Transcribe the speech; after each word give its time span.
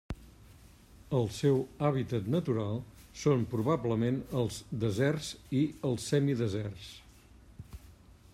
El 1.17 1.27
seu 1.39 1.59
hàbitat 1.89 2.31
natural 2.37 2.79
són 3.25 3.45
probablement 3.53 4.19
els 4.41 4.59
deserts 4.85 5.31
i 5.61 5.63
els 5.93 6.11
semideserts. 6.15 6.91